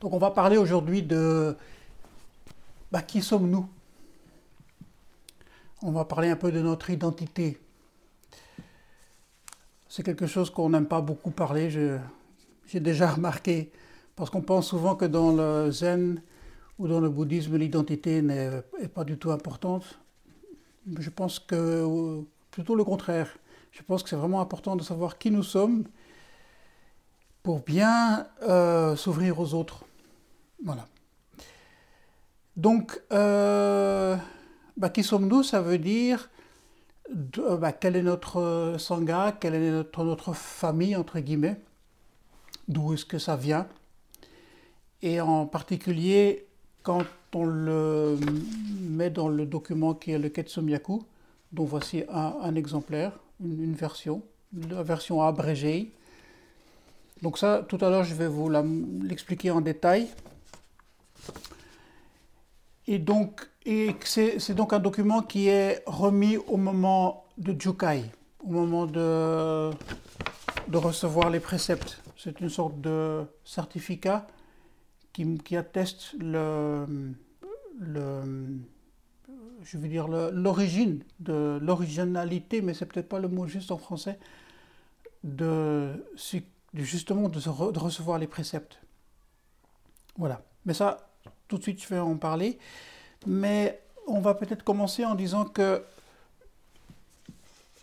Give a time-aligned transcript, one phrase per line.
[0.00, 1.54] Donc on va parler aujourd'hui de
[2.90, 3.68] bah, qui sommes-nous?
[5.82, 7.58] On va parler un peu de notre identité.
[9.88, 11.70] C'est quelque chose qu'on n'aime pas beaucoup parler,
[12.66, 13.72] j'ai déjà remarqué,
[14.16, 16.22] parce qu'on pense souvent que dans le zen
[16.78, 18.62] ou dans le bouddhisme, l'identité n'est
[18.94, 19.98] pas du tout importante.
[20.98, 23.36] Je pense que plutôt le contraire.
[23.70, 25.84] Je pense que c'est vraiment important de savoir qui nous sommes
[27.42, 29.84] pour bien euh, s'ouvrir aux autres.
[30.64, 30.86] Voilà.
[32.56, 34.16] Donc, euh,
[34.92, 36.28] qui sommes-nous Ça veut dire
[37.38, 41.60] euh, bah, quel est notre sangha, quelle est notre, famille, entre guillemets,
[42.68, 43.66] d'où est-ce que ça vient.
[45.02, 46.46] Et en particulier,
[46.82, 48.18] quand on le
[48.80, 51.02] met dans le document qui est le Ketsumyaku,
[51.52, 54.22] dont voici un, exemplaire, une, version,
[54.68, 55.92] la version abrégée.
[57.22, 58.48] Donc ça, tout à l'heure, je vais vous
[59.02, 60.08] l'expliquer en détail.
[62.86, 63.48] Et donc,
[64.04, 68.04] c'est donc un document qui est remis au moment de Jukai,
[68.44, 69.70] au moment de,
[70.72, 72.02] recevoir les préceptes.
[72.16, 74.26] C'est une sorte de certificat
[75.12, 77.14] qui, atteste le,
[79.62, 84.18] je veux dire, l'origine, l'originalité, mais c'est peut-être pas le mot juste en français,
[85.22, 86.04] de,
[86.74, 88.80] justement de, de, recevoir les préceptes.
[90.16, 90.42] Voilà.
[90.64, 91.09] Mais ça,
[91.50, 92.58] tout de suite, je vais en parler.
[93.26, 95.82] Mais on va peut-être commencer en disant que,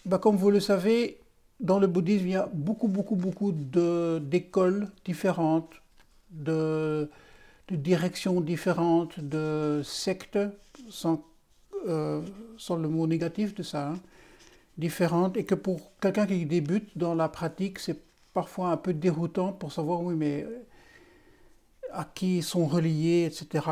[0.06, 1.20] bah, comme vous le savez,
[1.60, 5.70] dans le bouddhisme, il y a beaucoup, beaucoup, beaucoup d'écoles différentes,
[6.32, 7.10] de,
[7.70, 10.40] directions différentes, de sectes,
[10.90, 11.24] sans
[11.88, 12.22] euh,
[12.58, 14.00] sans le mot négatif de ça, hein,
[14.78, 18.00] différentes, et que pour quelqu'un qui débute dans la pratique, c'est
[18.34, 20.46] parfois un peu déroutant pour savoir, oui, mais
[21.92, 23.66] à qui ils sont reliés, etc.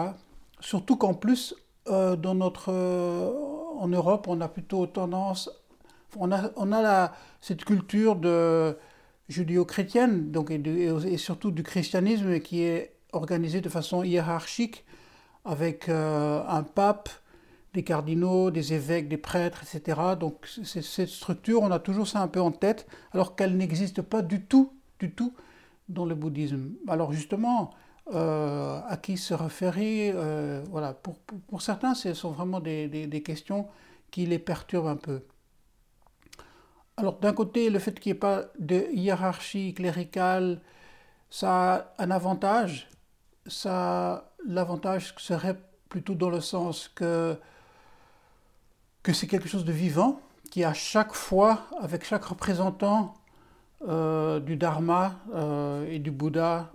[0.60, 1.56] Surtout qu'en plus,
[1.88, 5.50] euh, notre, en Europe, on a plutôt tendance,
[6.16, 7.12] on a,
[7.42, 8.78] cette culture de
[9.28, 14.86] judéo-chrétienne, donc et, surtout du christianisme qui est organisé de façon hiérarchique,
[15.44, 17.10] avec un pape,
[17.76, 20.02] des cardinaux, des évêques, des prêtres, etc.
[20.20, 24.22] Donc cette structure, on a toujours ça un peu en tête, alors qu'elle n'existe pas
[24.22, 25.34] du tout, du tout
[25.90, 26.72] dans le bouddhisme.
[26.88, 27.72] Alors justement,
[28.14, 33.24] euh, à qui se référer euh, Voilà, pour, pour, certains, ce sont vraiment des, des,
[33.24, 33.68] questions
[34.12, 35.24] qui les perturbent un peu.
[36.98, 40.62] Alors d'un côté, le fait qu'il n'y ait pas de hiérarchie cléricale,
[41.32, 42.88] ça a un avantage.
[43.48, 45.58] Ça, l'avantage serait
[45.90, 47.36] plutôt dans le sens que
[49.02, 50.20] que c'est quelque chose de vivant,
[50.52, 53.16] qui à chaque fois, avec chaque représentant
[53.88, 55.16] euh, du Dharma
[55.90, 56.72] et du Bouddha,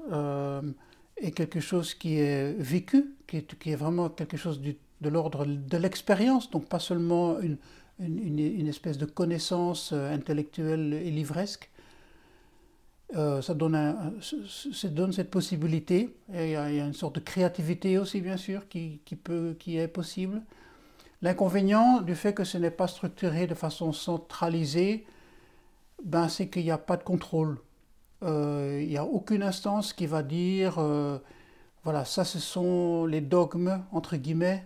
[1.20, 6.50] est quelque chose qui est vécu, qui est, vraiment quelque chose de l'ordre de l'expérience,
[6.50, 11.70] donc pas seulement une, espèce de connaissance intellectuelle et livresque.
[13.12, 18.20] ça, donne ça donne cette possibilité, et il y, a, une sorte de créativité aussi,
[18.20, 20.42] bien sûr, qui, qui est possible.
[21.22, 25.04] L'inconvénient du fait que ce n'est pas structuré de façon centralisée,
[26.02, 27.58] ben, c'est qu'il n'y a pas de contrôle.
[28.22, 31.18] Euh, il n'y a aucune instance qui va dire, euh,
[31.84, 34.64] voilà, ça ce sont les dogmes, entre guillemets,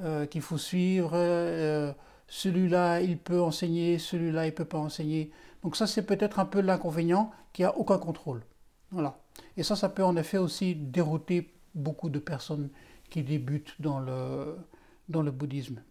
[0.00, 1.12] euh, qu'il faut suivre.
[2.28, 5.32] celui-là, il peut enseigner, celui-là, il ne peut pas enseigner.
[5.62, 8.42] Donc ça, c'est peut-être un peu l'inconvénient, qu'il n'y a aucun contrôle.
[8.92, 9.18] Voilà.
[9.56, 12.70] Et ça, ça peut en effet aussi dérouter beaucoup de personnes
[13.10, 14.56] qui débutent dans le,
[15.08, 15.82] dans le bouddhisme.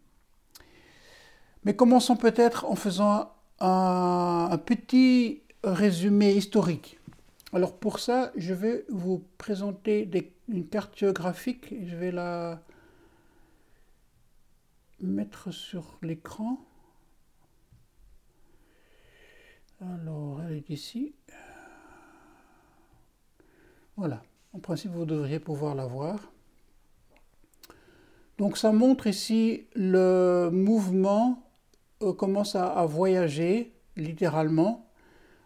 [1.63, 6.99] Mais commençons peut-être en faisant un, petit résumé historique.
[7.53, 10.09] Alors pour ça, je vais vous présenter
[10.47, 11.73] une carte géographique.
[11.85, 12.61] Je vais la
[14.99, 16.59] mettre sur l'écran.
[19.81, 21.15] Alors, elle est ici.
[23.95, 24.21] Voilà.
[24.53, 26.31] En principe, vous devriez pouvoir la voir.
[28.39, 31.43] Donc ça montre ici le mouvement
[32.01, 34.88] euh, commence à, voyager littéralement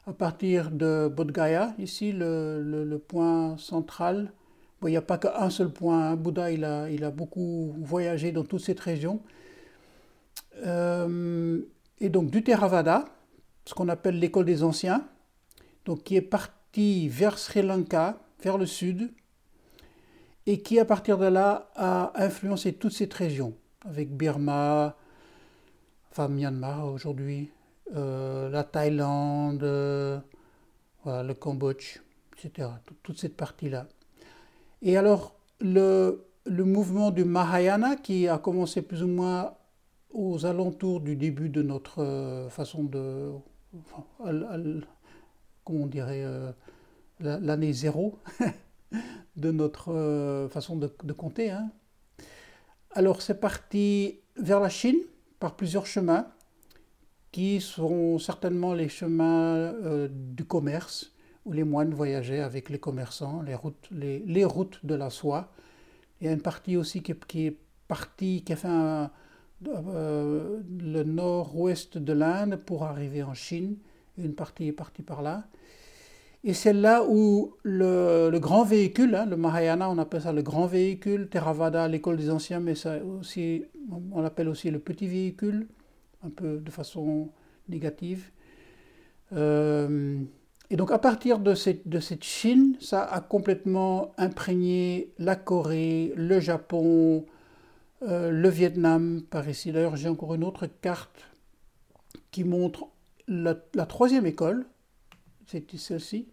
[0.05, 1.38] à partir de Bodh
[1.79, 4.31] ici le, point central.
[4.83, 6.15] il n'y a pas qu'un seul point, hein.
[6.15, 9.21] Bouddha il a, il a, beaucoup voyagé dans toute cette région.
[10.65, 11.61] Euh,
[12.00, 13.05] et donc du Theravada,
[13.65, 15.07] ce qu'on appelle l'école des anciens,
[15.85, 19.11] donc qui est parti vers Sri Lanka, vers le sud,
[20.45, 23.53] et qui à partir de là a influencé toute cette région,
[23.85, 24.97] avec Birma,
[26.11, 27.50] enfin Myanmar aujourd'hui,
[27.95, 30.19] euh, la Thaïlande, euh,
[31.06, 32.00] le Cambodge,
[32.34, 32.69] etc.
[33.04, 33.88] Toute cette partie-là.
[34.81, 39.54] Et alors, le, mouvement du Mahayana, qui a commencé plus ou moins
[40.12, 43.31] aux alentours du début de notre euh, façon de.
[45.63, 46.25] comment on dirait
[47.19, 48.18] L'année zéro
[49.36, 51.51] de notre façon de, compter.
[51.51, 51.69] Hein.
[52.92, 54.98] Alors, c'est parti vers la Chine
[55.39, 56.28] par plusieurs chemins
[57.33, 59.74] qui seront certainement les chemins
[60.09, 61.13] du commerce
[61.45, 65.51] où les moines voyageaient avec les commerçants, les routes, les, routes de la soie.
[66.21, 67.57] Il y a une partie aussi qui, qui est
[67.88, 68.68] partie, qui a fait
[69.68, 73.77] euh, le nord-ouest de l'Inde pour arriver en Chine.
[74.18, 75.44] Une partie est partie par là.
[76.45, 80.65] Et c'est là où le, grand véhicule, hein, le Mahayana, on appelle ça le grand
[80.65, 83.63] véhicule, Theravada, l'école des anciens, mais ça aussi,
[84.12, 85.68] on l'appelle aussi le petit véhicule,
[86.24, 87.30] un peu de façon
[87.70, 88.31] négative.
[89.34, 90.20] Euh,
[90.70, 97.25] et donc à partir de cette, Chine, ça a complètement imprégné la Corée, le Japon,
[98.02, 99.72] euh, le Vietnam par ici.
[99.72, 101.28] D'ailleurs, j'ai encore une autre carte
[102.31, 102.88] qui montre
[103.28, 103.56] la,
[103.86, 104.66] troisième école.
[105.46, 106.28] C'est celle-ci.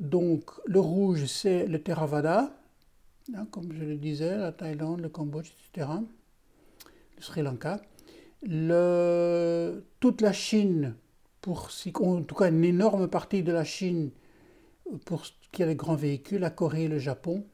[0.00, 2.52] Donc, le rouge, c'est le Theravada,
[3.34, 5.88] hein, comme je le disais, la Thaïlande, le Cambodge, etc.
[7.24, 7.80] Sri Lanka.
[10.00, 10.94] Toute la Chine,
[11.46, 14.10] en tout cas une énorme partie de la Chine,
[15.04, 17.44] pour ce qui est les grands véhicules, la Corée et le Japon.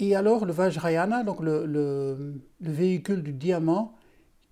[0.00, 3.94] Et alors le Vajrayana, donc le, le, véhicule du diamant,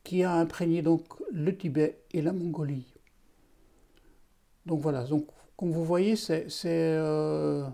[0.05, 2.87] qui a imprégné donc le Tibet et la Mongolie.
[4.67, 5.05] Donc voilà,
[5.56, 6.14] comme vous voyez,
[6.64, 7.67] euh,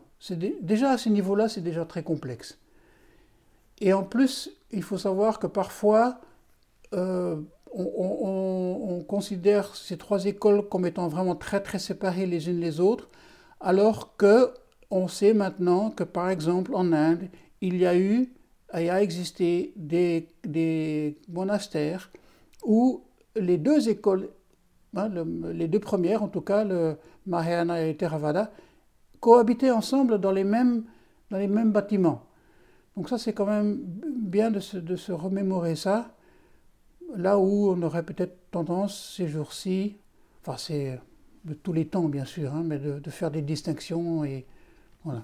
[0.60, 2.58] déjà à ce niveau-là, c'est déjà très complexe.
[3.80, 6.20] Et en plus, il faut savoir que parfois,
[6.94, 7.36] euh,
[7.72, 12.80] on, on, considère ces trois écoles comme étant vraiment très très séparées les unes les
[12.80, 13.08] autres,
[13.60, 14.52] alors que
[14.90, 17.28] on sait maintenant que par exemple en Inde,
[17.62, 18.30] il y a eu,
[18.78, 20.28] il a existé des,
[21.28, 22.10] monastères
[22.64, 23.02] où
[23.34, 24.28] les deux écoles,
[24.94, 25.08] hein,
[25.52, 26.96] les deux premières en tout cas, le
[27.26, 28.52] Mahayana et Theravada,
[29.20, 30.84] cohabitaient ensemble dans les mêmes,
[31.30, 32.22] dans les mêmes bâtiments.
[32.96, 36.14] Donc ça c'est quand même bien de se, remémorer ça,
[37.14, 39.96] là où on aurait peut-être tendance ces jours-ci,
[40.42, 41.00] enfin c'est
[41.44, 44.46] de tous les temps bien sûr, hein, mais de, de, faire des distinctions et
[45.04, 45.22] voilà.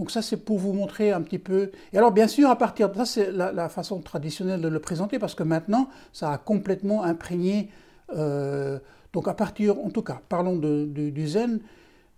[0.00, 1.72] Donc ça, c'est pour vous montrer un petit peu.
[1.92, 5.18] Et alors, bien sûr, à partir de ça, c'est la, façon traditionnelle de le présenter,
[5.18, 7.70] parce que maintenant, ça a complètement imprégné.
[8.14, 8.78] Euh,
[9.12, 11.60] donc à partir, en tout cas, parlons de, du zen.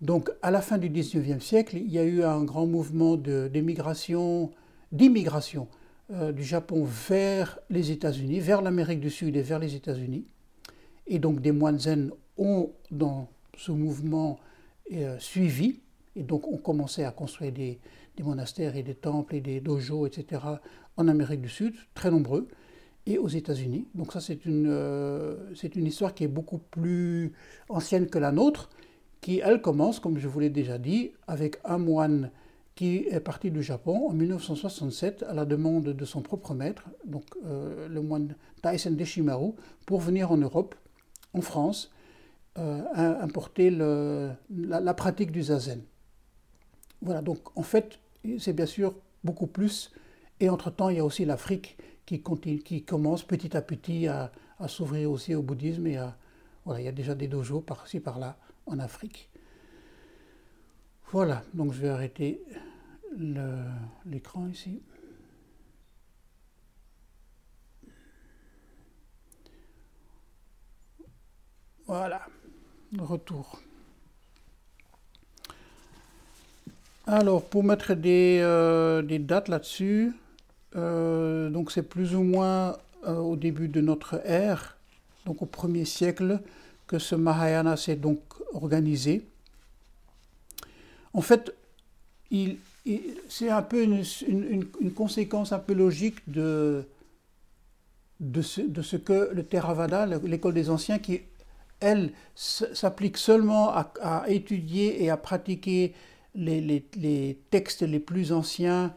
[0.02, 4.50] Donc à la fin du 19e siècle, il y a eu un grand mouvement d'immigration
[6.10, 10.26] euh, du Japon vers les États-Unis, vers l'Amérique du Sud et vers les États-Unis.
[11.06, 14.40] Et donc des moines zen ont, dans ce mouvement,
[14.92, 15.78] euh, suivi.
[16.16, 17.78] Et donc on commençait à construire des,
[18.24, 20.42] monastères et des temples et des dojos, etc.
[20.96, 22.48] en Amérique du Sud, très nombreux,
[23.06, 23.86] et aux États-Unis.
[23.94, 27.32] Donc ça c'est une, euh, c'est une histoire qui est beaucoup plus
[27.68, 28.68] ancienne que la nôtre,
[29.22, 32.30] qui elle commence, comme je vous l'ai déjà dit, avec un moine
[32.74, 37.24] qui est parti du Japon en 1967 à la demande de son propre maître, donc
[37.46, 39.52] euh, le moine Taisen Deshimaru,
[39.86, 40.74] pour venir en Europe,
[41.34, 41.92] en France,
[42.58, 45.82] euh, importer la, pratique du zazen.
[47.00, 48.00] Voilà, donc en fait,
[48.38, 49.92] c'est bien sûr beaucoup plus.
[50.40, 52.20] Et entre-temps, il y a aussi l'Afrique qui,
[52.84, 54.32] commence petit à petit à,
[54.66, 55.86] s'ouvrir aussi au bouddhisme.
[55.86, 55.98] Et
[56.64, 59.28] voilà, il y a déjà des dojos par-ci, par-là en Afrique.
[61.10, 62.42] Voilà, donc je vais arrêter
[64.06, 64.80] l'écran ici.
[71.86, 72.22] Voilà,
[72.98, 73.60] retour.
[77.06, 80.12] Alors, pour mettre des, euh, dates là-dessus,
[80.76, 82.76] euh, donc c'est plus ou moins
[83.06, 84.78] euh, au début de notre ère,
[85.26, 86.40] donc au premier siècle,
[86.86, 88.20] que ce Mahayana s'est donc
[88.52, 89.26] organisé.
[91.14, 91.54] En fait,
[93.28, 94.64] c'est un peu une,
[94.94, 96.84] conséquence un peu logique de,
[98.42, 101.20] ce, que le Theravada, l'école des anciens, qui,
[101.80, 105.94] elle, s'applique seulement à, étudier et à pratiquer
[106.34, 108.94] les, textes les plus anciens,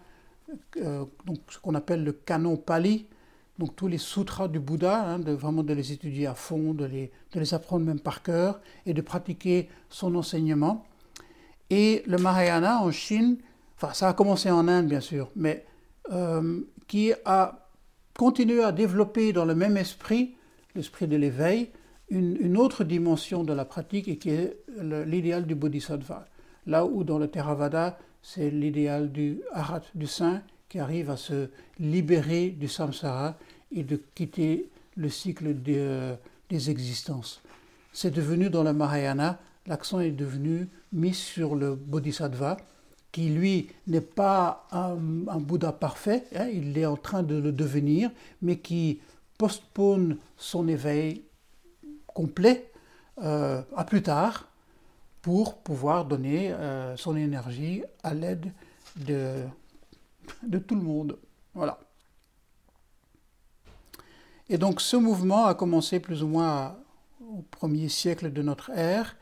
[0.77, 1.03] euh,
[1.49, 3.07] ce qu'on appelle le canon Pali,
[3.57, 7.11] donc tous les sutras du Bouddha, hein, vraiment de les étudier à fond, de les,
[7.31, 10.85] de les apprendre même par cœur et de pratiquer son enseignement.
[11.69, 13.37] Et le Mahayana en Chine,
[13.77, 15.65] enfin ça a commencé en Inde bien sûr, mais
[16.11, 17.69] euh, qui a
[18.17, 20.35] continué à développer dans le même esprit,
[20.75, 21.69] l'esprit de l'éveil,
[22.09, 26.25] une, une, autre dimension de la pratique et qui est l'idéal du Bodhisattva
[26.65, 30.41] là où dans le Theravada, c'est l'idéal du Arat, du saint,
[30.75, 31.47] qui arrive à se
[31.79, 33.37] libérer du samsara
[33.71, 36.15] et de quitter le cycle des,
[36.49, 37.41] des existences.
[37.93, 42.57] C'est devenu dans le Mahayana, l'accent est devenu mis sur le Bodhisattva,
[43.13, 48.11] qui lui n'est pas un, Bouddha parfait, hein, il est en train de le devenir,
[48.41, 48.99] mais qui
[49.37, 51.21] postpone son éveil
[52.05, 52.69] complet
[53.23, 54.49] euh, à plus tard
[55.21, 58.51] pour pouvoir donner euh, son énergie à l'aide
[58.97, 59.45] de,
[60.43, 61.17] de tout le monde.
[61.53, 61.79] Voilà.
[64.49, 66.77] Et donc ce mouvement a commencé plus ou moins
[67.21, 69.15] au premier siècle de notre ère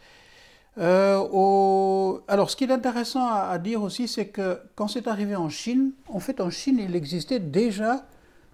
[0.77, 5.49] euh, alors, ce qui est intéressant à, dire aussi, c'est que quand c'est arrivé en
[5.49, 8.05] Chine, en fait, en Chine, il existait déjà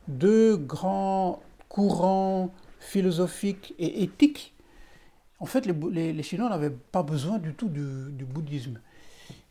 [0.08, 4.53] deux grands courants philosophiques et éthiques.
[5.39, 8.79] En fait, les, Chinois n'avaient pas besoin du tout du, bouddhisme.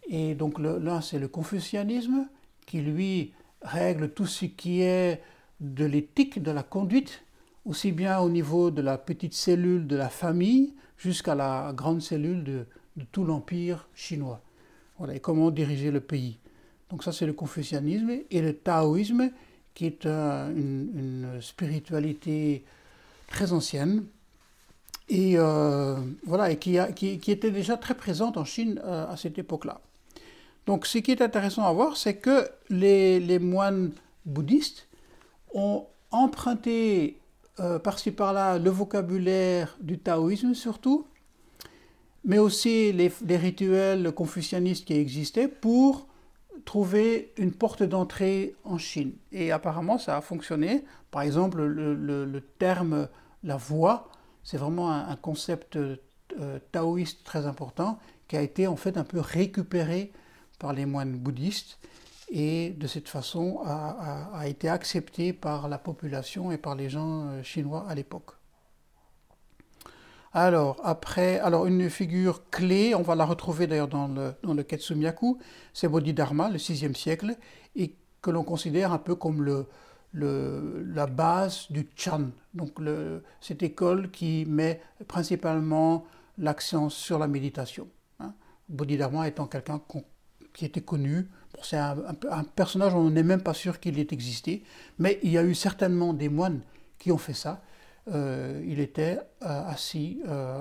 [0.09, 2.27] Et donc, l'un, c'est le confucianisme,
[2.69, 3.33] qui lui
[3.63, 5.23] règle tout ce qui est
[5.61, 7.23] de l'éthique, de la conduite,
[7.65, 12.45] aussi bien au niveau de la petite cellule de la famille jusqu'à la grande cellule
[12.45, 12.67] de,
[13.11, 14.41] tout l'empire chinois.
[14.99, 16.39] Voilà, et comment diriger le pays.
[16.91, 19.31] Donc ça c'est le confucianisme et le taoïsme
[19.75, 22.65] qui est une, spiritualité
[23.29, 24.05] très ancienne
[25.09, 25.97] et euh,
[26.27, 29.81] voilà qui, était déjà très présente en Chine euh, à cette époque-là.
[30.69, 33.91] Donc ce qui est intéressant à voir, c'est que les, moines
[34.27, 34.87] bouddhistes
[35.55, 37.23] ont emprunté
[37.59, 41.07] euh, par-ci par-là le vocabulaire du taoïsme surtout,
[42.23, 46.07] mais aussi les, rituels confucianistes qui existaient pour
[46.67, 49.13] trouver une porte d'entrée en Chine.
[49.33, 50.85] Et apparemment, ça a fonctionné.
[51.11, 53.09] Par exemple, le, terme
[53.43, 54.11] la voix,
[54.45, 55.97] c'est vraiment un, concept euh,
[56.73, 57.99] taoïste très important
[58.29, 60.13] qui a été en fait un peu récupéré
[60.59, 61.79] par les moines bouddhistes
[62.31, 67.43] et de cette façon a, été accepté par la population et par les gens euh,
[67.43, 68.33] chinois à l'époque.
[70.33, 74.63] Alors, après, alors une figure clé, on va la retrouver d'ailleurs dans le, dans le
[74.63, 75.39] Ketsumyaku,
[75.73, 77.37] c'est Bodhidharma, le 6e siècle,
[77.75, 79.67] et que l'on considère un peu comme le,
[80.13, 82.79] le, la base du Chan, donc
[83.41, 86.05] cette école qui met principalement
[86.37, 87.89] l'accent sur la méditation.
[88.21, 88.35] Hein.
[88.69, 89.81] Bodhidharma étant quelqu'un
[90.59, 91.29] qui était connu
[91.63, 94.63] c'est un, personnage, on n'est même pas sûr qu'il ait existé,
[94.99, 96.61] mais il y a eu certainement des moines
[96.99, 97.63] qui ont fait ça.
[98.13, 100.61] Euh, il était euh, assis euh,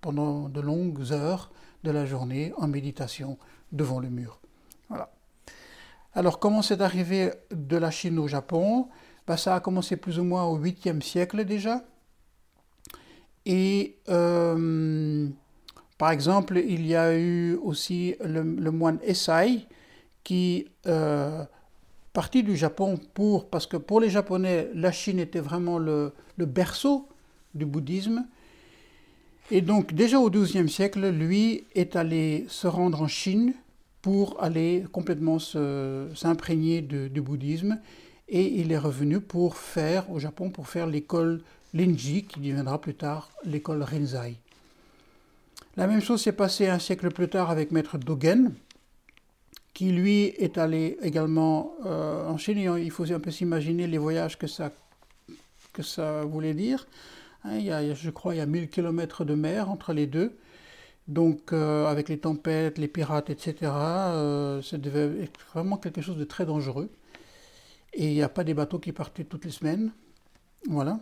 [0.00, 1.50] pendant de longues heures
[1.84, 3.38] de la journée en méditation
[3.72, 4.40] devant le mur.
[4.88, 5.12] Voilà.
[6.14, 8.88] Alors comment c'est arrivé de la Chine au Japon?
[9.26, 11.82] Ben, Ça a commencé plus ou moins au 8e siècle déjà.
[13.44, 13.98] Et
[16.02, 18.42] par exemple, il y a eu aussi le,
[18.72, 19.68] moine Esai
[20.24, 21.44] qui euh,
[22.12, 27.06] partit du Japon pour, parce que pour les Japonais, la Chine était vraiment le, berceau
[27.54, 28.26] du bouddhisme.
[29.52, 33.54] Et donc déjà au XIIe siècle, lui est allé se rendre en Chine
[34.00, 37.78] pour aller complètement s'imprégner du bouddhisme.
[38.28, 41.42] Et il est revenu pour faire, au Japon, pour faire l'école
[41.72, 44.40] Linji, qui deviendra plus tard l'école Rinzai.
[45.76, 48.52] La même chose s'est passée un siècle plus tard avec Maître Dogen,
[49.72, 52.58] qui lui est allé également euh, en Chine.
[52.58, 54.70] Il faut un peu s'imaginer les voyages que ça,
[56.24, 56.86] voulait dire.
[57.44, 60.06] Hein, il y a, je crois il y a 1000 km de mer entre les
[60.06, 60.36] deux.
[61.08, 66.18] Donc euh, avec les tempêtes, les pirates, etc., euh, ça devait être vraiment quelque chose
[66.18, 66.90] de très dangereux.
[67.94, 69.90] Et il n'y a pas des bateaux qui partaient toutes les semaines.
[70.68, 71.00] Voilà.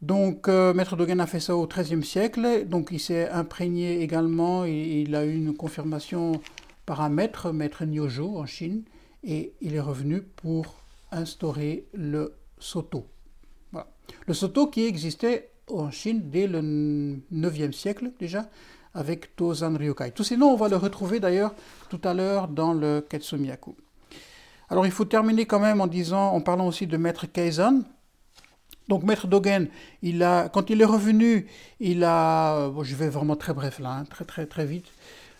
[0.00, 2.66] Donc, euh, Maître Dogen a fait ça au XIIIe siècle.
[2.66, 4.64] Donc, il s'est imprégné également.
[4.64, 6.40] Il a eu une confirmation
[6.86, 8.84] par un maître, Maître Nyojo, en Chine.
[9.24, 10.76] Et il est revenu pour
[11.10, 13.06] instaurer le Soto.
[14.26, 18.48] Le Soto qui existait en Chine dès le IXe siècle déjà,
[18.94, 20.12] avec Tozan Ryokai.
[20.12, 21.54] Tous ces noms, on va le retrouver d'ailleurs
[21.90, 23.76] tout à l'heure dans le Ketsumiyaku.
[24.70, 27.82] Alors, il faut terminer quand même en disant, en parlant aussi de Maître Keizan,
[28.88, 29.68] donc Maître Dogen,
[30.02, 31.46] il a, quand il est revenu,
[31.80, 34.86] il a, je vais vraiment très bref là, hein, très très très vite,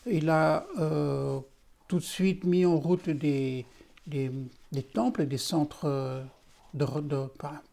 [0.06, 1.40] il a euh,
[1.88, 3.64] tout de suite mis en route des,
[4.06, 4.30] des,
[4.94, 6.22] temples et des centres euh,
[6.74, 6.84] de,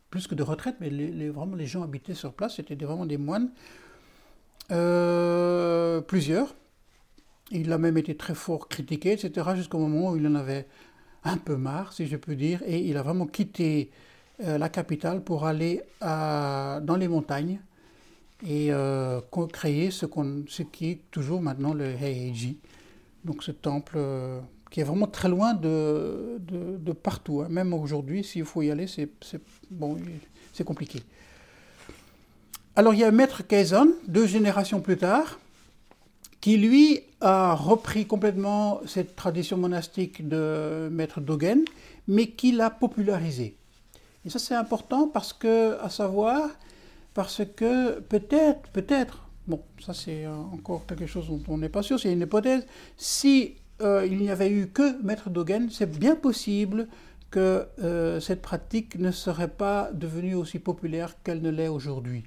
[0.09, 3.17] plus que de retraite, mais les, vraiment les gens habitaient sur place, c'était vraiment des
[3.17, 3.51] moines,
[4.71, 6.55] euh, plusieurs.
[7.51, 10.67] Il a même été très fort critiqué, etc., jusqu'au moment où il en avait
[11.23, 13.91] un peu marre, si je peux dire, et il a vraiment quitté
[14.39, 17.59] la capitale pour aller dans les montagnes
[18.43, 22.57] et euh, créer ce, qui est toujours maintenant le Heiheiji.
[23.23, 24.39] Donc ce temple euh,
[24.69, 26.39] qui est vraiment très loin de,
[27.01, 27.41] partout.
[27.41, 27.47] Hein.
[27.49, 31.01] Même aujourd'hui, s'il faut y aller, c'est compliqué.
[32.75, 35.39] Alors il y a Maître Keizan, deux générations plus tard,
[36.41, 41.63] qui lui a repris complètement cette tradition monastique de Maître Dogen,
[42.07, 43.55] mais qui l'a popularisée.
[44.25, 46.49] Et ça c'est important parce que, à savoir,
[47.13, 51.99] parce que peut-être, peut-être, bon, ça c'est encore quelque chose dont on n'est pas sûr,
[51.99, 52.65] c'est une hypothèse,
[52.97, 56.87] si euh, il n'y avait eu que Maître Dogen, c'est bien possible
[57.29, 62.23] que euh, cette pratique ne serait pas devenue aussi populaire qu'elle ne l'est aujourd'hui.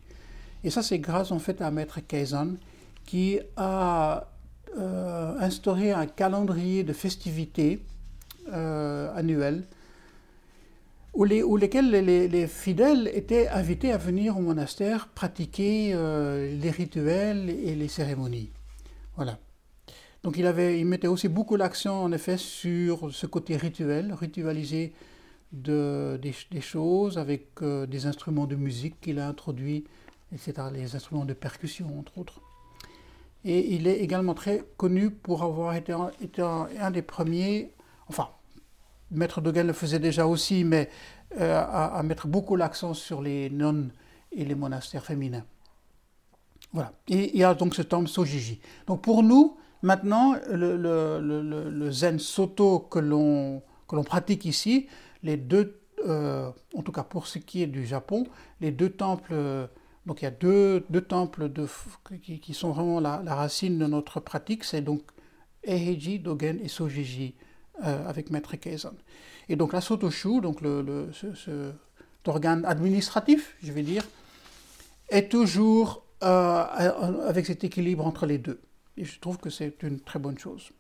[0.65, 2.57] Et ça, c'est grâce en fait à Maître Keizan
[3.07, 4.29] qui a
[4.79, 7.83] euh, instauré un calendrier de festivités
[8.51, 9.65] annuelles
[11.19, 17.75] où, les, lesquels les, fidèles étaient invités à venir au monastère pratiquer les rituels et
[17.75, 18.51] les cérémonies.
[19.17, 19.39] Voilà.
[20.23, 24.93] Donc il, avait, il mettait aussi beaucoup l'accent en effet sur ce côté rituel, ritualiser
[25.53, 29.85] de, des, choses avec euh, des instruments de musique qu'il a introduits,
[30.33, 32.41] etc., les instruments de percussion entre autres.
[33.45, 37.73] Et il est également très connu pour avoir été, un, des premiers,
[38.09, 38.29] enfin,
[39.11, 40.91] Maître Dogen le faisait déjà aussi, mais
[41.39, 43.91] euh, à, mettre beaucoup l'accent sur les nonnes
[44.33, 45.45] et les monastères féminins.
[46.73, 46.93] Voilà.
[47.09, 48.61] Et il y a donc ce temple Sojiji.
[48.87, 53.63] Donc pour nous, Maintenant, le, zen soto que l'on
[54.05, 54.89] pratique ici,
[55.23, 58.27] les deux, euh, en tout cas pour ce qui est du Japon,
[58.61, 59.35] les deux temples,
[60.05, 61.67] donc il y a deux, temples de,
[62.21, 65.03] qui, sont vraiment la, racine de notre pratique, c'est donc
[65.65, 67.37] Eheji, Dogen et Sojiji
[67.85, 68.95] euh, avec Maître Keizan.
[69.49, 71.73] Et donc la Sotoshu, donc le, ce,
[72.27, 74.05] organe administratif, je vais dire,
[75.09, 76.65] est toujours euh,
[77.27, 78.61] avec cet équilibre entre les deux.
[78.97, 80.71] Et je trouve que c'est une très bonne chose.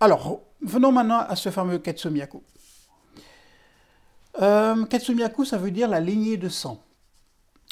[0.00, 2.42] Alors, venons maintenant à ce fameux Ketsumiyaku.
[4.40, 6.82] Euh, Ketsumiyaku, ça veut dire la lignée de sang.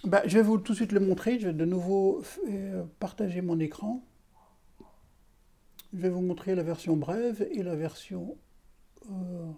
[0.04, 1.38] Ben, je vais vous tout de suite le montrer.
[1.38, 4.02] Je vais de nouveau euh, partager mon écran.
[5.92, 8.36] Je vais vous montrer la version brève et la version
[9.10, 9.50] euh,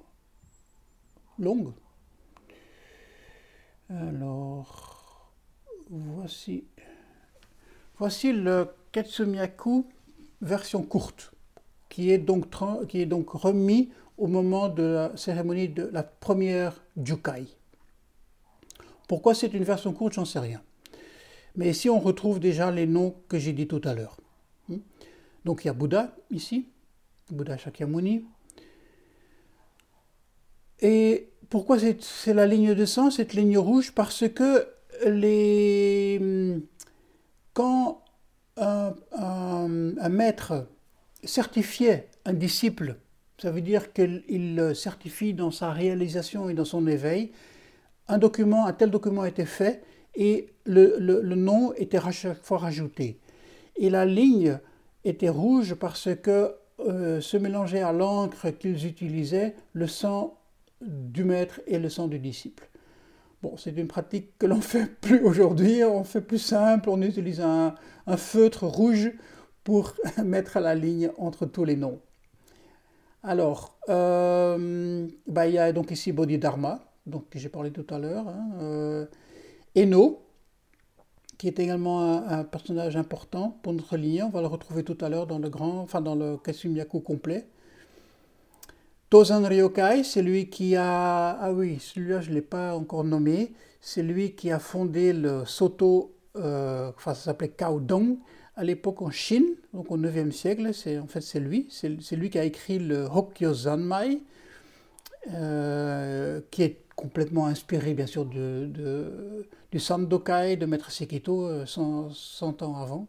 [1.39, 1.73] longue.
[3.89, 5.33] Alors,
[5.91, 6.65] voici,
[7.99, 9.87] voici le Ketsumiyaku
[10.41, 11.33] version courte,
[11.89, 12.47] qui est donc,
[12.89, 17.47] qui est donc remis au moment de la cérémonie de la première Jukai.
[19.07, 20.63] Pourquoi c'est une version courte, j'en sais rien.
[21.57, 24.17] Mais ici, on retrouve déjà les noms que j'ai dit tout à l'heure.
[25.45, 26.69] Donc il y a Bouddha ici,
[27.31, 28.25] Bouddha Shakyamuni.
[30.81, 33.93] Et pourquoi c'est la ligne de sang, cette ligne rouge?
[33.93, 34.67] Parce que
[37.53, 38.03] quand
[38.57, 40.67] un, maître
[41.23, 42.97] certifiait un disciple,
[43.39, 47.33] ça veut dire qu'il certifie dans sa réalisation et dans son éveil,
[48.09, 49.83] un document, un tel document été fait
[50.15, 53.19] et le, nom était à chaque fois rajouté.
[53.77, 54.59] Et la ligne
[55.05, 60.39] était rouge parce que euh, se mélangeait à l'encre qu'ils utilisaient le sang
[60.81, 62.69] du maître et le sang du disciple.
[63.43, 67.41] Bon, c'est une pratique que l'on fait plus aujourd'hui, on fait plus simple, on utilise
[67.41, 67.75] un,
[68.17, 69.13] feutre rouge
[69.63, 72.01] pour mettre la ligne entre tous les noms.
[73.23, 78.29] Alors, euh, bah, il y a donc ici Bodhidharma, donc j'ai parlé tout à l'heure,
[78.29, 79.07] hein, euh,
[79.77, 80.24] Eno,
[81.39, 85.09] qui est également un, personnage important pour notre ligne, on va le retrouver tout à
[85.09, 87.47] l'heure dans le grand, enfin dans le Kasumyaku complet.
[89.11, 91.39] Tozan Ryokai, c'est lui qui a.
[91.41, 93.53] Ah oui, celui-là, je ne l'ai pas encore nommé.
[93.81, 98.17] C'est lui qui a fondé le Soto, euh, enfin, ça s'appelait Kaodong,
[98.57, 100.73] à l'époque en Chine, donc au 9e siècle.
[100.75, 101.69] C'est, en fait, c'est lui.
[101.71, 104.23] C'est, lui qui a écrit le Hokkyo Zanmai,
[105.33, 112.11] euh, qui est complètement inspiré, bien sûr, de, du Sandokai de Maître Sekito 100, euh,
[112.13, 113.09] 100 ans avant.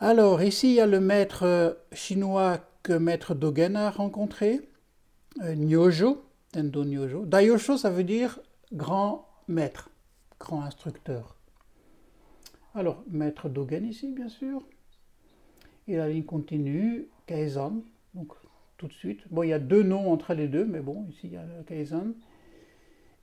[0.00, 4.60] Alors, ici, il y a le maître chinois que Maître Dogen a rencontré,
[5.42, 7.26] euh, Nyojo, Tendo Nyojo.
[7.26, 8.40] Dayosho, ça veut dire
[8.72, 9.88] grand maître,
[10.40, 11.36] grand instructeur.
[12.74, 14.64] Alors, Maître Dogen ici, bien sûr.
[15.86, 17.84] Et la ligne continue, Kaizan,
[18.14, 18.32] donc
[18.76, 19.20] tout de suite.
[19.30, 21.44] Bon, il y a deux noms entre les deux, mais bon, ici il y a
[21.68, 22.14] Kaizan.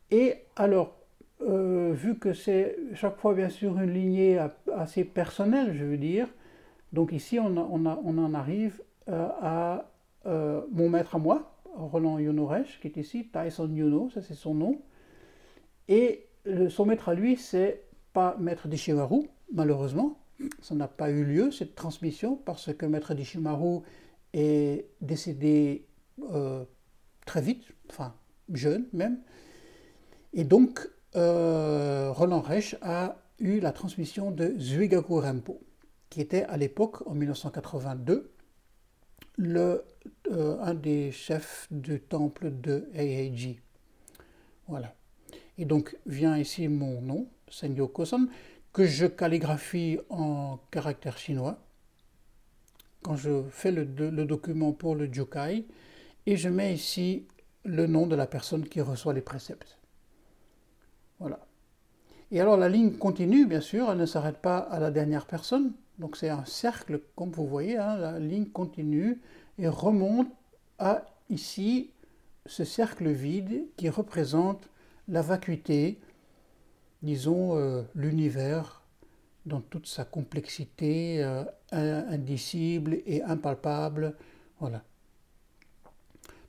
[0.09, 0.95] Et alors,
[1.45, 4.39] euh, vu que c'est chaque fois bien sûr une lignée
[4.75, 6.27] assez personnelle, je veux dire,
[6.91, 9.91] donc ici on, en arrive euh, à
[10.25, 14.55] euh, mon maître à moi, Roland Yonoresh, qui est ici, Tyson Yuno, ça c'est son
[14.55, 14.81] nom.
[15.87, 16.27] Et
[16.69, 20.17] son maître à lui, c'est pas Maître Dishimaru, malheureusement.
[20.61, 23.81] Ça n'a pas eu lieu, cette transmission, parce que Maître Dishimaru
[24.33, 25.85] est décédé
[27.25, 28.15] très vite, enfin
[28.51, 29.19] jeune même.
[30.33, 35.61] Et donc, euh, Roland Reich a eu la transmission de Zuigaku Rempo,
[36.09, 38.31] qui était à l'époque, en 1982,
[39.37, 39.83] le,
[40.31, 43.59] euh, un des chefs du temple de Heiji.
[44.67, 44.93] Voilà.
[45.57, 48.27] Et donc vient ici mon nom, Senyo Kosan,
[48.73, 51.59] que je calligraphie en caractère chinois
[53.03, 55.65] quand je fais le, le, document pour le Jukai
[56.25, 57.27] et je mets ici
[57.63, 59.77] le nom de la personne qui reçoit les préceptes.
[61.19, 61.39] Voilà.
[62.31, 65.73] Et alors la ligne continue, bien sûr, elle ne s'arrête pas à la dernière personne.
[65.99, 69.21] Donc c'est un cercle, comme vous voyez, hein, la ligne continue
[69.57, 70.27] et remonte
[70.79, 71.91] à ici
[72.45, 74.69] ce cercle vide qui représente
[75.07, 75.99] la vacuité,
[77.01, 78.81] disons euh, l'univers
[79.45, 84.15] dans toute sa complexité euh, indicible et impalpable.
[84.59, 84.83] Voilà.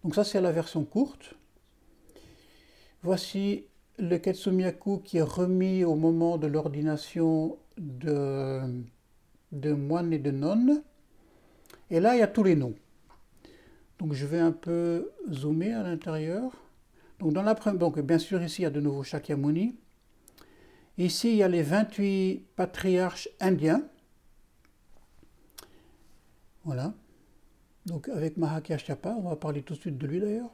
[0.02, 1.34] Donc ça c'est la version courte.
[3.02, 3.66] Voici
[3.98, 8.60] le Ketsumiaku qui est remis au moment de l'ordination de,
[9.52, 10.82] de moines et de nonnes.
[11.90, 12.74] Et là, il y a tous les noms.
[13.98, 16.52] Donc je vais un peu zoomer à l'intérieur.
[17.18, 17.54] Donc, dans la,
[18.02, 19.76] bien sûr ici il y a de nouveau Shakyamuni.
[20.98, 23.82] Ici il y a les 28 patriarches indiens.
[26.64, 26.92] Voilà.
[27.86, 30.50] Donc avec Mahakashyapa, on va parler tout de suite de lui d'ailleurs.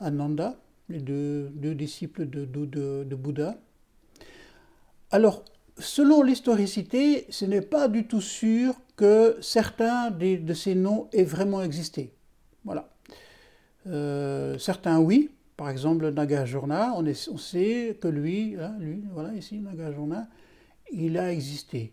[0.00, 3.56] Ananda, les deux, disciples de, Bouddha.
[5.10, 5.44] Alors,
[5.78, 11.62] selon l'historicité, ce n'est pas du tout sûr que certains de ces noms aient vraiment
[11.62, 12.12] existé.
[12.64, 12.88] Voilà.
[13.86, 19.58] Euh, certains oui, par exemple Nagarjuna, on, on sait que lui, hein, lui, voilà ici
[19.58, 20.28] Nagarjuna,
[20.92, 21.92] il a existé.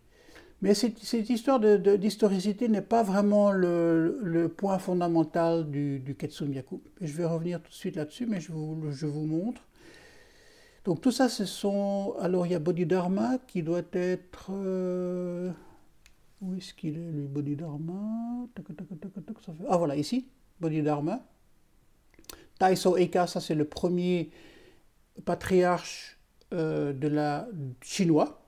[0.62, 6.16] Mais cette, histoire d'historicité n'est pas vraiment le, point fondamental du, du
[7.02, 9.62] je vais revenir tout de suite là-dessus, mais je vous, je vous montre.
[10.86, 12.16] Donc tout ça, ce sont...
[12.20, 14.52] Alors il y a Bodhidharma qui doit être...
[14.52, 15.52] Euh,
[16.42, 18.48] où est-ce qu'il est, lui, Bodhidharma?
[19.68, 20.28] Ah voilà, ici.
[20.60, 21.22] Bodhidharma.
[22.60, 24.30] Taiso Eka, ça c'est le premier
[25.26, 26.18] patriarche
[26.54, 27.48] euh, de la
[27.82, 28.45] chinois.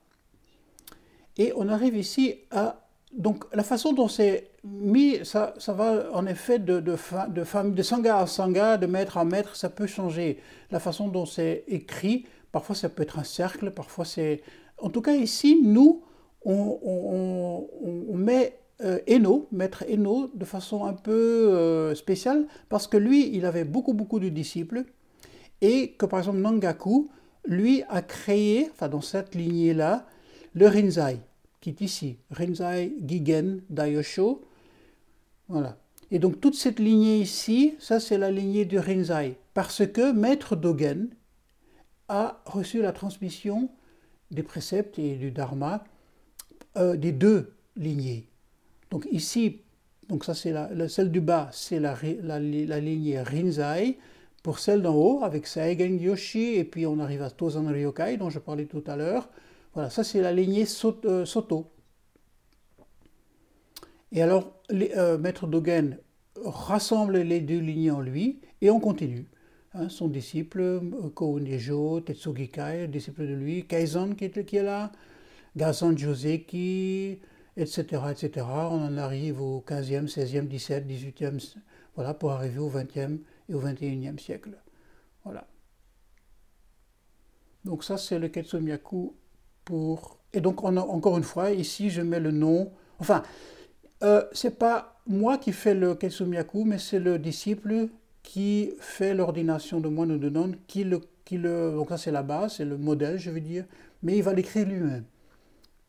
[1.37, 6.25] Et on arrive ici à donc la façon dont c'est mis, ça, ça va en
[6.27, 6.95] effet de, de,
[7.29, 10.39] de, de sangha à sangha, de maître à maître, ça peut changer.
[10.71, 14.41] La façon dont c'est écrit, parfois ça peut être un cercle, parfois c'est...
[14.77, 16.03] En tout cas ici, nous,
[16.45, 22.97] on, on, met euh, Eno, maître Eno, de façon un peu euh, spéciale, parce que
[22.97, 24.83] lui, il avait beaucoup, beaucoup de disciples,
[25.61, 27.09] et que par exemple Nangaku,
[27.45, 30.05] lui, a créé, enfin dans cette lignée-là,
[30.53, 31.19] le Rinzai,
[31.67, 34.41] qui est ici, Rinzai Gigen Dayosho.
[35.49, 35.77] Voilà.
[36.11, 40.55] Et donc toute cette lignée ici, ça c'est la lignée du Rinzai, parce que Maître
[40.55, 41.09] Dogen
[42.07, 43.69] a reçu la transmission
[44.31, 45.83] des préceptes et du Dharma
[46.77, 48.29] euh, des deux lignées.
[48.89, 49.59] Donc ici,
[50.07, 52.39] donc ça c'est la, celle du bas, c'est la, la,
[52.79, 53.97] lignée Rinzai.
[54.41, 58.29] Pour celle d'en haut, avec Saigen Yoshi, et puis on arrive à Tozan Ryokai, dont
[58.29, 59.27] je parlais tout à l'heure.
[59.77, 60.65] Voilà, ça c'est la lignée
[61.05, 61.71] euh, Soto.
[64.11, 65.99] Et alors, euh, Maître Dogen
[66.43, 69.27] rassemble les deux lignées en lui, et on continue.
[69.75, 74.91] Hein, son disciple, euh, Kounejo, Tetsugikai, disciple de lui, Kaizan qui est, là,
[75.55, 77.19] Gazan Joseki,
[77.55, 78.47] etc., etc.
[78.49, 81.55] On en arrive au 15e, 16e, 17e, 18e,
[81.93, 84.57] voilà, pour arriver au 20e et au 21e siècle.
[85.23, 85.45] Voilà.
[87.63, 89.13] Donc ça, c'est le Ketsumiaku
[90.33, 92.71] Et donc, encore une fois, ici, je mets le nom...
[92.99, 93.23] Enfin,
[94.03, 97.89] euh, c'est pas moi qui fais le Ketsumiaku, mais c'est le disciple
[98.23, 101.71] qui fait l'ordination de moine ou de nonne, qui le, qui le...
[101.71, 103.65] Donc ça, c'est la base, c'est le modèle, je veux dire,
[104.03, 105.05] mais il va l'écrire lui-même.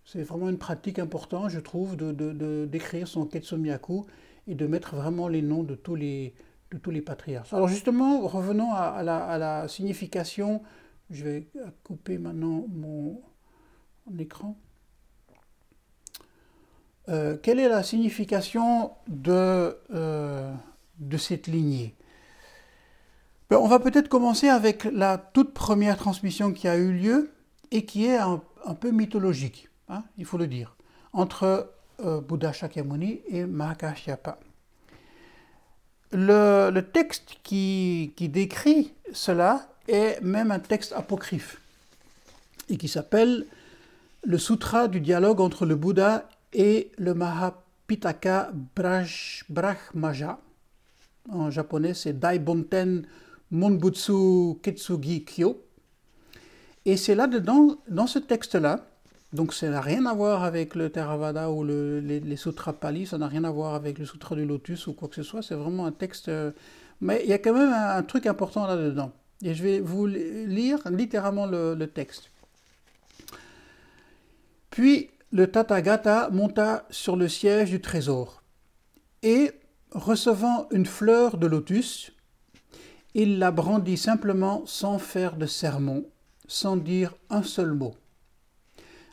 [0.05, 4.07] C'est vraiment une pratique importante, je trouve, de, d'écrire son Ketsumiaku
[4.47, 6.35] et de mettre vraiment les noms de tous les,
[6.71, 7.53] de tous les patriarches.
[7.53, 10.63] Alors justement, revenons à, la, signification.
[11.11, 11.49] Je vais
[11.85, 13.21] couper maintenant mon,
[14.19, 14.57] écran.
[17.09, 20.53] Euh, quelle est la signification de, euh,
[21.17, 21.95] cette lignée?
[23.49, 27.31] Ben, On va peut-être commencer avec la toute première transmission qui a eu lieu
[27.71, 28.41] et qui est un
[28.79, 29.69] peu mythologique.
[29.89, 30.77] Hein, il faut le dire,
[31.13, 34.39] entre euh, Bouddha Shakyamuni et Mahakashyapa.
[36.13, 41.61] Le, le texte qui, décrit cela est même un texte apocryphe
[42.69, 43.47] et qui s'appelle
[44.29, 48.51] le sutra du dialogue entre le Bouddha et le Mahapitaka
[49.49, 50.39] Brahmaja.
[51.31, 53.07] En japonais, c'est Daibonten
[53.51, 55.65] Monbutsu Ketsugi Kyo.
[56.85, 58.87] Et c'est là-dedans, dans ce texte-là,
[59.33, 63.29] donc ça n'a rien à voir avec le Theravada ou les, sutras Pali, ça n'a
[63.29, 65.87] rien à voir avec le sutra du lotus ou quoi que ce soit, c'est vraiment
[65.87, 66.31] un texte...
[67.01, 69.11] Mais il y a quand même un, truc important là-dedans.
[69.43, 72.31] Et je vais vous lire littéralement le texte.
[74.79, 78.45] Puis le Tathagata monta sur le siège du trésor,
[79.25, 79.51] et,
[79.91, 82.13] recevant une fleur de lotus,
[83.13, 86.05] il la brandit simplement sans faire de sermon,
[86.47, 87.97] sans dire un seul mot.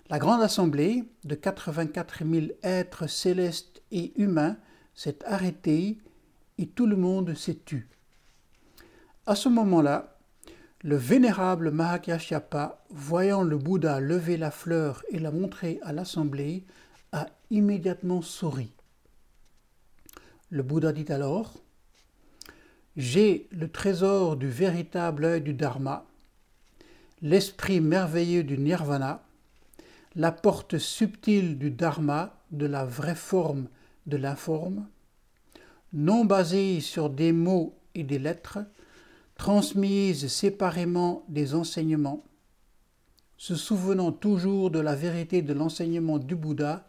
[0.08, 4.58] La grande assemblée de 84 000 êtres célestes et humains
[4.94, 5.98] s'est arrêtée
[6.60, 7.90] et tout le monde s'est tu.
[9.26, 10.15] À ce moment-là,
[10.86, 16.64] le vénérable Mahakashyapa, voyant le Bouddha lever la fleur et la montrer à l'assemblée,
[17.12, 18.70] a immédiatement souri.
[20.52, 21.56] Le Bouddha dit alors
[22.96, 26.06] J'ai le trésor du véritable œil du Dharma,
[27.24, 29.24] l'esprit merveilleux du Nirvana,
[30.14, 33.70] la porte subtile du Dharma, de la vraie forme
[34.06, 34.88] de l'informe,
[35.94, 38.60] non basée sur des mots et des lettres,
[39.36, 42.24] transmise séparément des enseignements,
[43.38, 46.88] se souvenant toujours de la vérité de l'enseignement du Bouddha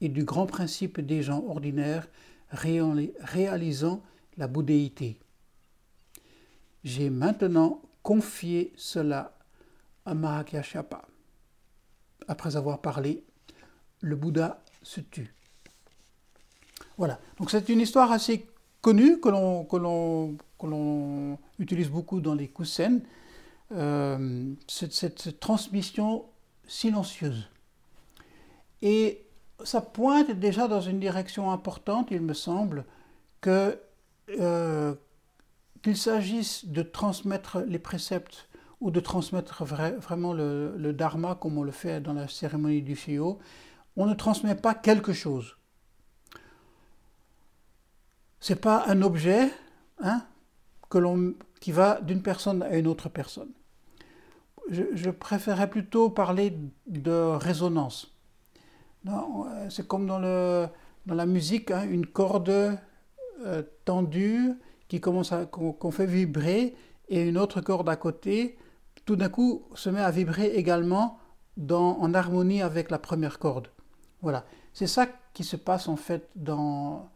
[0.00, 2.08] et du grand principe des gens ordinaires
[2.50, 4.02] réalisant
[4.36, 5.18] la bouddhéité.
[6.84, 9.38] J'ai maintenant confié cela
[10.04, 11.06] à Mahakashapa.
[12.26, 13.24] Après avoir parlé,
[14.00, 15.34] le Bouddha se tue.
[16.98, 18.46] Voilà, donc c'est une histoire assez
[18.82, 23.02] connue que l'on que l'on utilise beaucoup dans les kusen,
[23.72, 26.24] euh, cette, transmission
[26.66, 27.48] silencieuse.
[28.82, 29.24] Et
[29.64, 32.84] ça pointe déjà dans une direction importante, il me semble,
[33.40, 33.78] que
[34.40, 34.94] euh,
[35.82, 38.48] qu'il s'agisse de transmettre les préceptes
[38.80, 43.38] ou de transmettre vraiment le, dharma comme on le fait dans la cérémonie du Shio,
[43.96, 45.56] on ne transmet pas quelque chose.
[48.42, 49.50] C'est pas un objet,
[50.00, 50.22] hein,
[51.60, 53.50] qui va d'une personne à une autre personne.
[54.68, 58.12] Je, préférerais plutôt parler de résonance.
[59.06, 59.12] Euh,
[59.70, 60.66] c'est comme dans, le,
[61.06, 64.54] dans la musique, hein, une corde euh, tendue
[64.88, 66.74] qui commence qu'on, fait vibrer
[67.08, 68.58] et une autre corde à côté,
[69.04, 71.20] tout d'un coup, se met à vibrer également
[71.56, 73.68] dans, en harmonie avec la première corde.
[74.20, 74.44] Voilà.
[74.72, 77.08] C'est ça qui se passe en fait dans,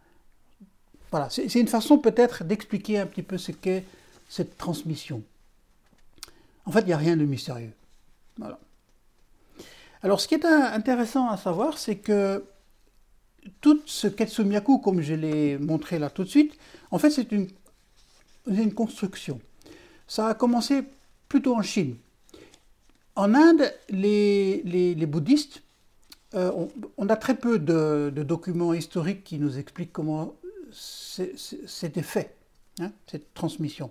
[1.31, 3.85] c'est une façon peut-être d'expliquer un petit peu ce qu'est
[4.29, 5.23] cette transmission.
[6.65, 7.73] En fait, il n'y a rien de mystérieux.
[10.03, 12.45] Alors, ce qui est intéressant à savoir, c'est que
[13.61, 16.57] tout ce Ketsumiaku, comme je l'ai montré là tout de suite,
[16.91, 17.49] en fait, c'est une,
[18.75, 19.41] construction.
[20.07, 20.85] Ça a commencé
[21.29, 21.97] plutôt en Chine.
[23.17, 25.63] En Inde, les, bouddhistes,
[26.35, 26.53] euh,
[26.97, 30.35] on, a très peu de, documents historiques qui nous expliquent comment
[31.67, 32.37] c'était fait,
[32.81, 33.91] hein, cette transmission.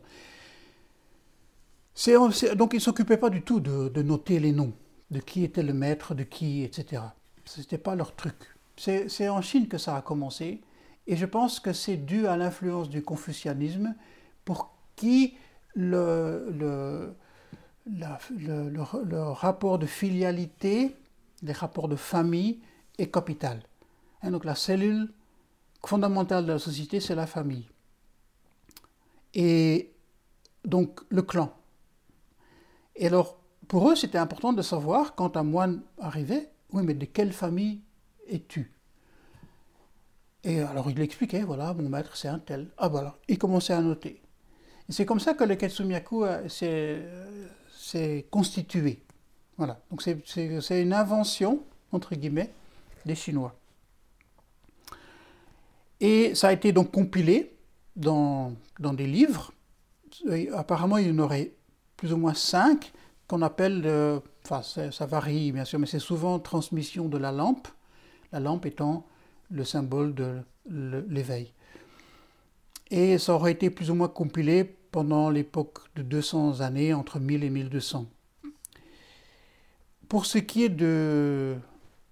[2.56, 4.74] donc ils ne s'occupaient pas du tout de, noter les noms,
[5.12, 7.02] de qui était le maître, de qui, etc.
[7.46, 8.36] Ce n'était pas leur truc.
[8.78, 10.62] C'est en Chine que ça a commencé,
[11.08, 13.96] et je pense que c'est dû à l'influence du confucianisme,
[14.44, 15.36] pour qui
[15.76, 17.16] le, le,
[17.86, 20.96] le, rapport de filialité,
[21.44, 22.60] les rapports de famille
[22.98, 23.62] est capital.
[24.22, 25.12] Hein, donc la cellule
[25.88, 27.68] fondamentale de la société, c'est la famille.
[29.34, 29.92] Et
[30.64, 31.54] donc le clan.
[32.96, 37.06] Et alors, pour eux, c'était important de savoir, quand un moine arrivait, oui, mais de
[37.06, 37.82] quelle famille
[38.28, 38.72] es-tu?
[40.44, 42.70] Et alors il expliquait, voilà, mon maître, c'est un tel.
[42.78, 44.22] Ah voilà, il commençait à noter.
[44.88, 49.02] Et c'est comme ça que le Ketsumiaku euh, euh, s'est constitué.
[49.58, 52.54] Voilà, donc c'est une invention, entre guillemets,
[53.06, 53.56] des Chinois.
[56.08, 57.58] Et ça a été donc compilé
[57.96, 59.52] dans, dans des livres.
[60.54, 61.54] apparemment, il y en aurait
[61.98, 62.94] plus ou moins cinq
[63.28, 67.68] qu'on appelle, euh, enfin ça, varie bien sûr, mais c'est souvent transmission de la lampe,
[68.32, 69.08] la lampe étant
[69.50, 70.44] le symbole de
[71.10, 71.52] l'éveil.
[72.92, 77.44] Et ça aurait été plus ou moins compilé pendant l'époque de 200 années, entre 1000
[77.44, 78.06] et 1200.
[80.08, 81.56] Pour ce qui est de,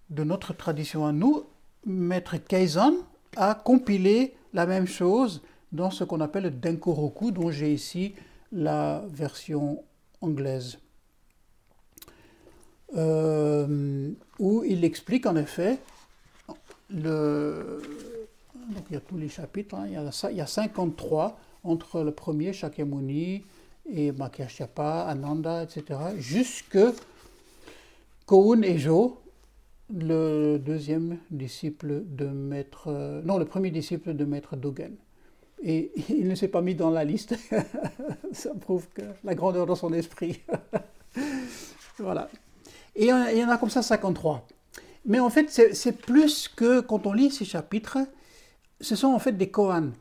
[0.10, 1.44] de notre tradition à nous,
[1.86, 2.94] Maître Keizan,
[3.36, 5.42] a compilé la même chose
[5.72, 8.14] dans ce qu'on appelle le Denkoroku, dont j'ai ici
[8.52, 9.84] la version
[10.22, 10.78] anglaise.
[12.96, 15.80] où il explique en effet
[16.90, 17.82] le,
[18.70, 19.86] donc il y a tous les chapitres, hein.
[19.88, 23.44] il, y a, il, y a, 53 entre le premier, Shakyamuni,
[23.90, 26.80] et Makyashyapa, Ananda, etc., jusque
[28.26, 29.22] Koun et Jo,
[29.94, 34.96] le deuxième disciple de maître, non, le premier disciple de maître Dogen.
[35.62, 37.36] Et il ne s'est pas mis dans la liste.
[38.32, 38.88] Ça prouve
[39.24, 40.42] la grandeur de son esprit.
[42.00, 42.30] voilà.
[42.96, 44.46] Et il y en a comme ça 53.
[45.06, 47.98] Mais en fait, c'est plus que quand on lit ces chapitres,
[48.80, 49.92] ce sont en fait des koans.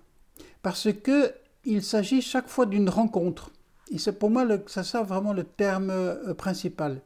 [0.62, 1.32] Parce que
[1.64, 3.50] il s'agit chaque fois d'une rencontre.
[3.90, 7.00] Et c'est pour moi, le, ça sert vraiment le terme euh, principal.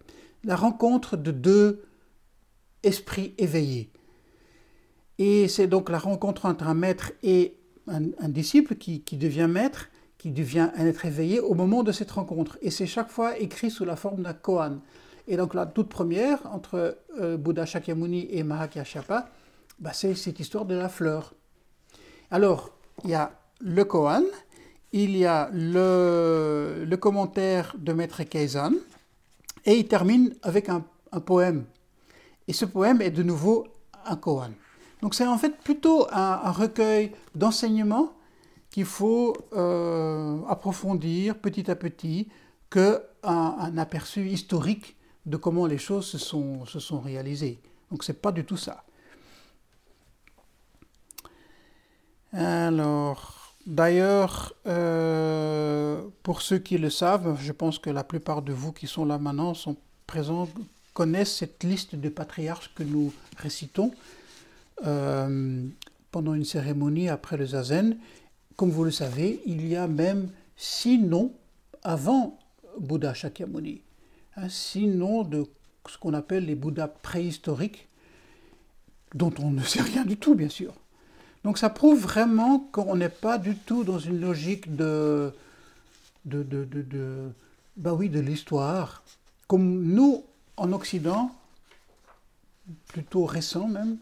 [0.44, 1.84] La rencontre de deux
[2.86, 3.90] esprits éveillés.
[5.18, 7.56] Et c'est donc la rencontre entre un maître et
[7.88, 12.58] un, disciple qui, devient maître, qui devient un être éveillé au moment de cette rencontre.
[12.62, 14.80] Et c'est chaque fois écrit sous la forme d'un koan.
[15.28, 19.30] Et donc la toute première, entre euh, Bouddha Shakyamuni et Mahakyashapa,
[19.78, 21.34] bah, c'est cette histoire de la fleur.
[22.30, 22.70] Alors,
[23.04, 24.24] il y a le koan,
[24.92, 28.72] il y a le, le commentaire de Maître Keizan,
[29.66, 30.84] et il termine avec un,
[31.20, 31.64] poème.
[32.48, 33.66] Et ce poème est de nouveau
[34.04, 34.52] un koan.
[35.02, 38.12] Donc c'est en fait plutôt un, recueil d'enseignements
[38.70, 42.28] qu'il faut euh, approfondir petit à petit
[42.70, 47.60] qu'un un aperçu historique de comment les choses se sont, se sont réalisées.
[47.90, 48.84] Donc c'est pas du tout ça.
[52.32, 58.72] Alors, d'ailleurs, euh, pour ceux qui le savent, je pense que la plupart de vous
[58.72, 60.48] qui sont là maintenant sont présents,
[60.96, 63.92] connaissent cette liste de patriarches que nous récitons
[64.86, 65.62] euh,
[66.10, 67.98] pendant une cérémonie après le zazen.
[68.56, 71.34] Comme vous le savez, il y a même six noms
[71.82, 72.38] avant
[72.80, 73.82] Bouddha Shakyamuni,
[74.36, 75.44] hein, six noms de
[75.86, 77.88] ce qu'on appelle les Bouddhas préhistoriques,
[79.14, 80.72] dont on ne sait rien du tout, bien sûr.
[81.44, 85.30] Donc ça prouve vraiment qu'on n'est pas du tout dans une logique de,
[86.24, 87.28] de, de, de,
[87.76, 89.02] bah oui, de l'histoire.
[89.46, 90.24] Comme nous,
[90.56, 91.30] en Occident,
[92.88, 93.98] plutôt récent même,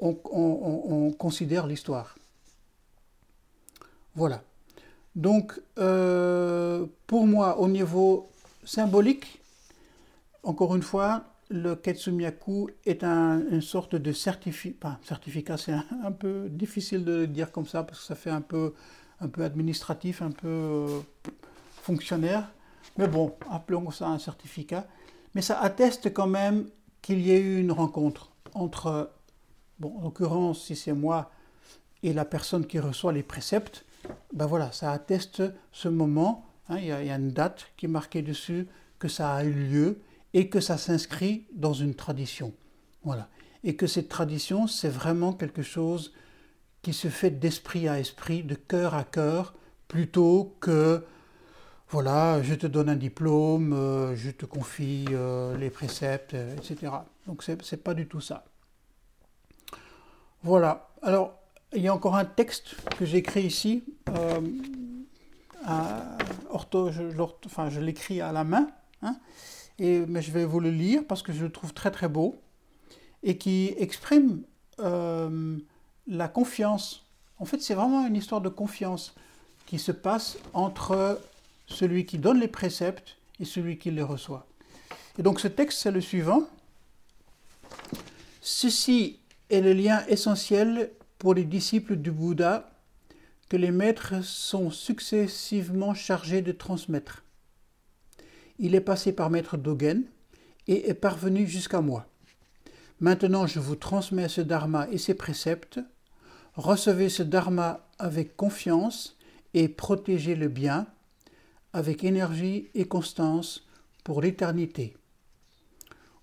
[0.00, 2.16] on, considère l'histoire.
[4.14, 4.42] Voilà.
[5.16, 8.30] Donc, euh, pour moi, au niveau
[8.64, 9.40] symbolique,
[10.42, 14.98] encore une fois, le Ketsumiyaku est une sorte de certificat.
[15.02, 18.74] certificat, c'est un, peu difficile de dire comme ça parce que ça fait un peu,
[19.20, 21.00] un peu administratif, un peu euh,
[21.82, 22.52] fonctionnaire.
[22.98, 24.86] Mais bon, appelons ça un certificat.
[25.38, 26.68] Mais ça atteste quand même
[27.00, 29.12] qu'il y ait eu une rencontre entre,
[29.80, 31.30] en l'occurrence, si c'est moi
[32.02, 33.84] et la personne qui reçoit les préceptes,
[34.32, 36.44] ben voilà, ça atteste ce moment.
[36.68, 38.66] Hein, il, y a, il y a une date qui est marquée dessus,
[38.98, 40.00] que ça a eu lieu
[40.34, 42.52] et que ça s'inscrit dans une tradition.
[43.04, 43.28] Voilà.
[43.62, 46.14] Et que cette tradition, c'est vraiment quelque chose
[46.82, 49.54] qui se fait d'esprit à esprit, de cœur à cœur,
[49.86, 51.04] plutôt que
[51.90, 56.92] voilà, je te donne un diplôme, euh, je te confie euh, les préceptes, euh, etc.
[57.26, 58.44] Donc c'est n'est pas du tout ça.
[60.42, 60.90] Voilà.
[61.00, 61.34] Alors,
[61.72, 63.84] il y a encore un texte que j'écris ici.
[66.50, 67.02] ortho, je,
[67.46, 68.68] enfin, je l'écris à la main.
[69.00, 69.16] Hein,
[69.78, 72.36] mais je vais vous le lire parce que je le trouve très très beau
[73.22, 74.42] et qui exprime
[74.78, 77.06] la confiance.
[77.38, 79.14] En fait, c'est vraiment une histoire de confiance
[79.66, 81.18] qui se passe entre
[81.68, 84.46] celui qui donne les préceptes et celui qui les reçoit.
[85.18, 86.42] Et donc ce texte, c'est le suivant.
[88.40, 92.70] Ceci est le lien essentiel pour les disciples du Bouddha
[93.48, 97.22] que les maîtres sont successivement chargés de transmettre
[98.58, 100.04] il est passé par Maître Dogen
[100.66, 102.06] et est parvenu jusqu'à moi.
[103.00, 105.80] Maintenant je vous transmets ce dharma et ses préceptes.
[106.54, 109.16] Recevez ce dharma avec confiance
[109.54, 110.86] et protégez le bien
[111.78, 113.64] avec énergie et constance
[114.02, 114.96] pour l'éternité.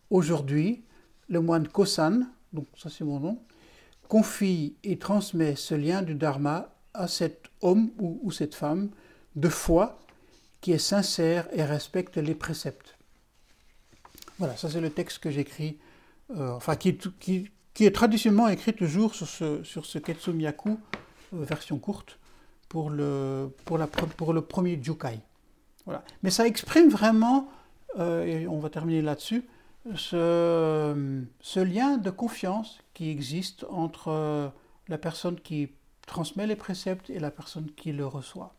[0.09, 0.83] Aujourd'hui,
[1.29, 3.39] le moine Kosan, donc ça c'est mon nom,
[4.09, 8.89] confie et transmet ce lien du dharma à cet homme ou, cette femme
[9.37, 9.97] de foi
[10.59, 12.97] qui est sincère et respecte les préceptes.
[14.39, 15.79] Voilà, ça c'est le texte que j'écris,
[16.35, 16.97] euh, enfin qui,
[17.79, 20.71] est traditionnellement écrit toujours sur ce, sur Ketsumiyaku,
[21.33, 22.19] euh, version courte,
[22.67, 25.21] pour le, pour, la, pour le premier Jukai.
[26.23, 27.49] Mais ça exprime vraiment,
[27.99, 29.45] euh, et on va terminer là-dessus,
[29.95, 34.51] ce, ce, lien de confiance qui existe entre
[34.87, 35.69] la personne qui
[36.07, 38.55] transmet les préceptes et la personne qui le reçoit.